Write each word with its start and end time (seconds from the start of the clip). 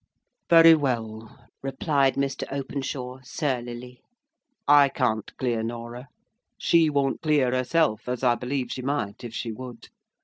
"Very 0.49 0.73
well," 0.73 1.45
replied 1.61 2.15
Mr. 2.15 2.51
Openshaw, 2.51 3.19
surlily. 3.21 4.01
"I 4.67 4.89
can't 4.89 5.31
clear 5.37 5.61
Norah. 5.61 6.07
She 6.57 6.89
won't 6.89 7.21
clear 7.21 7.51
herself, 7.51 8.09
as 8.09 8.23
I 8.23 8.33
believe 8.33 8.71
she 8.71 8.81
might 8.81 9.23
if 9.23 9.35
she 9.35 9.51
would. 9.51 9.89